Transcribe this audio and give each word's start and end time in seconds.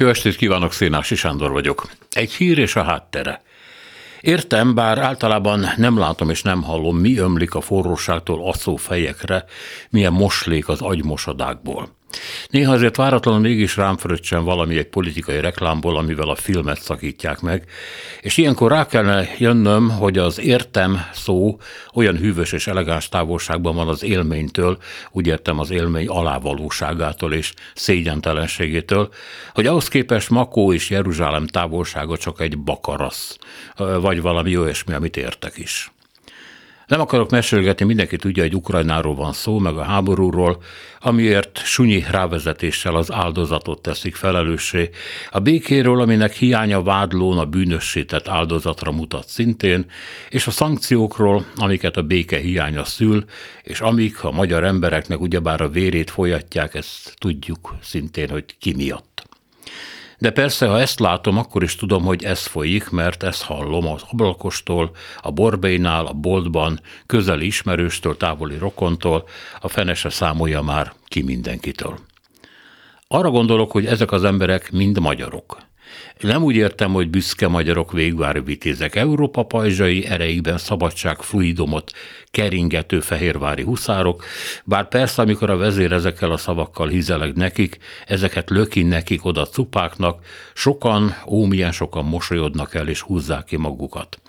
Jó 0.00 0.08
estét 0.08 0.36
kívánok, 0.36 0.72
Szénási 0.72 1.14
Sándor 1.14 1.50
vagyok. 1.50 1.90
Egy 2.10 2.32
hír 2.32 2.58
és 2.58 2.76
a 2.76 2.82
háttere. 2.82 3.42
Értem, 4.20 4.74
bár 4.74 4.98
általában 4.98 5.66
nem 5.76 5.98
látom 5.98 6.30
és 6.30 6.42
nem 6.42 6.62
hallom, 6.62 6.96
mi 6.96 7.18
ömlik 7.18 7.54
a 7.54 7.60
forróságtól 7.60 8.48
asszó 8.48 8.76
fejekre, 8.76 9.44
milyen 9.90 10.12
moslék 10.12 10.68
az 10.68 10.80
agymosadákból. 10.80 11.88
Néha 12.48 12.72
azért 12.72 12.96
váratlanul 12.96 13.40
mégis 13.40 13.76
rám 13.76 13.96
fröccsen 13.96 14.44
valami 14.44 14.78
egy 14.78 14.88
politikai 14.88 15.40
reklámból, 15.40 15.96
amivel 15.96 16.28
a 16.28 16.34
filmet 16.34 16.82
szakítják 16.82 17.40
meg, 17.40 17.64
és 18.20 18.36
ilyenkor 18.36 18.70
rá 18.70 18.86
kellene 18.86 19.28
jönnöm, 19.38 19.90
hogy 19.90 20.18
az 20.18 20.40
értem 20.40 21.00
szó 21.12 21.58
olyan 21.94 22.16
hűvös 22.16 22.52
és 22.52 22.66
elegáns 22.66 23.08
távolságban 23.08 23.74
van 23.74 23.88
az 23.88 24.02
élménytől, 24.02 24.78
úgy 25.10 25.26
értem 25.26 25.58
az 25.58 25.70
élmény 25.70 26.08
alávalóságától 26.08 27.32
és 27.32 27.52
szégyentelenségétől, 27.74 29.08
hogy 29.54 29.66
ahhoz 29.66 29.88
képest 29.88 30.30
Makó 30.30 30.72
és 30.72 30.90
Jeruzsálem 30.90 31.46
távolsága 31.46 32.16
csak 32.16 32.40
egy 32.40 32.58
bakarasz, 32.58 33.38
vagy 33.76 34.20
valami 34.20 34.56
olyasmi, 34.56 34.94
amit 34.94 35.16
értek 35.16 35.58
is. 35.58 35.90
Nem 36.90 37.00
akarok 37.00 37.30
mesélgetni, 37.30 37.84
mindenki 37.84 38.16
tudja, 38.16 38.42
hogy 38.42 38.54
Ukrajnáról 38.54 39.14
van 39.14 39.32
szó, 39.32 39.58
meg 39.58 39.76
a 39.76 39.82
háborúról, 39.82 40.62
amiért 41.00 41.60
sunyi 41.64 42.04
rávezetéssel 42.10 42.94
az 42.94 43.12
áldozatot 43.12 43.82
teszik 43.82 44.14
felelőssé. 44.14 44.90
A 45.30 45.38
békéről, 45.38 46.00
aminek 46.00 46.32
hiánya 46.32 46.82
vádlón 46.82 47.38
a 47.38 47.44
bűnössített 47.44 48.28
áldozatra 48.28 48.92
mutat 48.92 49.28
szintén, 49.28 49.86
és 50.28 50.46
a 50.46 50.50
szankciókról, 50.50 51.44
amiket 51.56 51.96
a 51.96 52.02
béke 52.02 52.38
hiánya 52.38 52.84
szül, 52.84 53.24
és 53.62 53.80
amik 53.80 54.24
a 54.24 54.30
magyar 54.30 54.64
embereknek 54.64 55.20
ugyebár 55.20 55.60
a 55.60 55.68
vérét 55.68 56.10
folyatják, 56.10 56.74
ezt 56.74 57.14
tudjuk 57.18 57.76
szintén, 57.82 58.28
hogy 58.28 58.44
ki 58.58 58.74
miatt. 58.74 59.09
De 60.20 60.30
persze, 60.30 60.66
ha 60.66 60.80
ezt 60.80 61.00
látom, 61.00 61.38
akkor 61.38 61.62
is 61.62 61.76
tudom, 61.76 62.02
hogy 62.02 62.24
ez 62.24 62.46
folyik, 62.46 62.90
mert 62.90 63.22
ezt 63.22 63.42
hallom 63.42 63.86
az 63.86 64.02
ablakostól, 64.10 64.90
a 65.22 65.30
borbénál, 65.30 66.06
a 66.06 66.12
boltban, 66.12 66.80
közeli 67.06 67.46
ismerőstől, 67.46 68.16
távoli 68.16 68.58
rokontól, 68.58 69.24
a 69.60 69.68
fene 69.68 69.94
se 69.94 70.08
számolja 70.08 70.62
már 70.62 70.92
ki 71.06 71.22
mindenkitől. 71.22 71.98
Arra 73.08 73.30
gondolok, 73.30 73.70
hogy 73.70 73.86
ezek 73.86 74.12
az 74.12 74.24
emberek 74.24 74.70
mind 74.70 74.98
magyarok. 74.98 75.58
Nem 76.20 76.42
úgy 76.42 76.56
értem, 76.56 76.92
hogy 76.92 77.10
büszke 77.10 77.48
magyarok 77.48 77.92
végvári 77.92 78.40
vitézek. 78.40 78.94
Európa 78.94 79.42
pajzsai 79.42 80.06
ereikben 80.06 80.58
szabadság 80.58 81.18
fluidomot 81.22 81.92
keringető 82.30 83.00
fehérvári 83.00 83.62
huszárok, 83.62 84.24
bár 84.64 84.88
persze, 84.88 85.22
amikor 85.22 85.50
a 85.50 85.56
vezér 85.56 85.92
ezekkel 85.92 86.30
a 86.30 86.36
szavakkal 86.36 86.88
hizeleg 86.88 87.34
nekik, 87.36 87.78
ezeket 88.06 88.50
löki 88.50 88.82
nekik 88.82 89.24
oda 89.24 89.46
cupáknak, 89.46 90.24
sokan, 90.54 91.16
ó, 91.26 91.44
milyen 91.44 91.72
sokan 91.72 92.04
mosolyodnak 92.04 92.74
el 92.74 92.88
és 92.88 93.00
húzzák 93.00 93.44
ki 93.44 93.56
magukat. 93.56 94.20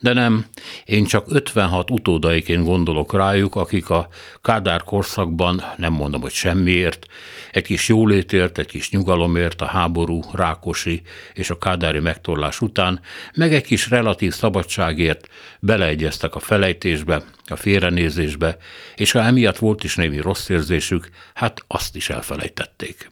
De 0.00 0.12
nem, 0.12 0.46
én 0.84 1.04
csak 1.04 1.24
56 1.28 1.90
utódaiként 1.90 2.64
gondolok 2.64 3.14
rájuk, 3.14 3.54
akik 3.54 3.90
a 3.90 4.08
Kádár 4.42 4.82
korszakban, 4.82 5.62
nem 5.76 5.92
mondom, 5.92 6.20
hogy 6.20 6.32
semmiért, 6.32 7.06
egy 7.52 7.64
kis 7.64 7.88
jólétért, 7.88 8.58
egy 8.58 8.66
kis 8.66 8.90
nyugalomért, 8.90 9.60
a 9.60 9.66
háború, 9.66 10.20
Rákosi 10.32 11.02
és 11.32 11.50
a 11.50 11.58
Kádári 11.58 11.98
megtorlás 11.98 12.60
után, 12.60 13.00
meg 13.34 13.54
egy 13.54 13.64
kis 13.64 13.90
relatív 13.90 14.32
szabadságért 14.32 15.28
beleegyeztek 15.60 16.34
a 16.34 16.38
felejtésbe, 16.38 17.22
a 17.46 17.56
félrenézésbe, 17.56 18.56
és 18.96 19.10
ha 19.10 19.22
emiatt 19.22 19.58
volt 19.58 19.84
is 19.84 19.96
némi 19.96 20.20
rossz 20.20 20.48
érzésük, 20.48 21.08
hát 21.34 21.64
azt 21.66 21.96
is 21.96 22.10
elfelejtették. 22.10 23.10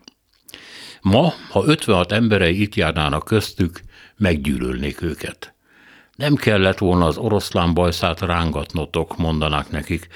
Ma, 1.01 1.35
ha 1.51 1.65
56 1.67 2.13
emberei 2.13 2.61
itt 2.61 2.75
járnának 2.75 3.25
köztük, 3.25 3.81
meggyűlölnék 4.17 5.03
őket. 5.03 5.55
Nem 6.17 6.35
kellett 6.35 6.79
volna 6.79 7.07
az 7.07 7.17
oroszlán 7.17 7.75
bajszát 7.75 8.21
rángatnotok, 8.21 9.17
mondanák 9.17 9.71
nekik. 9.71 10.09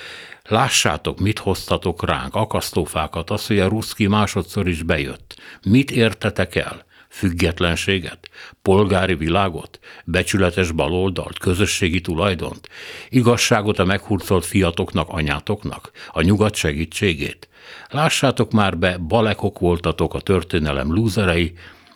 Lássátok, 0.44 1.20
mit 1.20 1.38
hoztatok 1.38 2.04
ránk, 2.04 2.34
akasztófákat, 2.34 3.30
az, 3.30 3.46
hogy 3.46 3.58
a 3.58 3.68
ruszki 3.68 4.06
másodszor 4.06 4.68
is 4.68 4.82
bejött. 4.82 5.40
Mit 5.62 5.90
értetek 5.90 6.54
el? 6.54 6.84
Függetlenséget? 7.10 8.28
Polgári 8.62 9.14
világot? 9.14 9.78
Becsületes 10.04 10.70
baloldalt? 10.70 11.38
Közösségi 11.38 12.00
tulajdont? 12.00 12.68
Igazságot 13.08 13.78
a 13.78 13.84
meghurcolt 13.84 14.44
fiatoknak, 14.44 15.08
anyátoknak? 15.08 15.90
A 16.12 16.20
nyugat 16.20 16.54
segítségét? 16.54 17.48
Lássátok 17.88 18.52
már 18.52 18.78
be, 18.78 18.96
balekok 18.96 19.58
voltatok 19.58 20.14
a 20.14 20.20
történelem 20.20 20.92
lúzerei, 20.92 21.52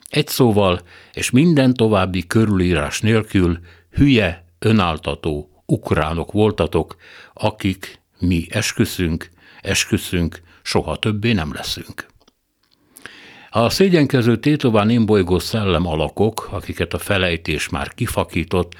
egy 0.09 0.29
szóval, 0.29 0.81
és 1.13 1.31
minden 1.31 1.75
további 1.75 2.27
körülírás 2.27 3.01
nélkül 3.01 3.59
hülye, 3.91 4.45
önáltató 4.59 5.63
ukránok 5.67 6.33
voltatok, 6.33 6.97
akik 7.33 8.01
mi 8.19 8.47
esküszünk, 8.51 9.31
esküszünk, 9.63 10.43
soha 10.63 10.97
többé 10.97 11.33
nem 11.33 11.53
leszünk. 11.53 12.07
A 13.56 13.70
szégyenkező 13.70 14.37
tétován 14.37 14.91
imbolygó 14.91 15.38
szellem 15.38 15.87
alakok, 15.87 16.48
akiket 16.50 16.94
a 16.94 16.98
felejtés 16.98 17.69
már 17.69 17.94
kifakított, 17.94 18.72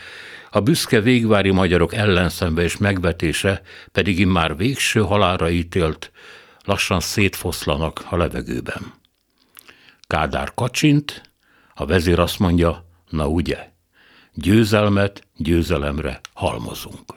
a 0.50 0.60
büszke 0.60 1.00
végvári 1.00 1.50
magyarok 1.50 1.94
ellenszembe 1.94 2.62
és 2.62 2.76
megvetése 2.76 3.62
pedig 3.92 4.18
immár 4.18 4.56
végső 4.56 5.00
halára 5.00 5.50
ítélt, 5.50 6.12
lassan 6.64 7.00
szétfoszlanak 7.00 8.04
a 8.08 8.16
levegőben. 8.16 8.92
Kádár 10.06 10.54
kacsint, 10.54 11.30
a 11.74 11.86
vezér 11.86 12.18
azt 12.18 12.38
mondja, 12.38 12.86
na 13.08 13.28
ugye, 13.28 13.70
győzelmet 14.32 15.26
győzelemre 15.36 16.20
halmozunk. 16.32 17.14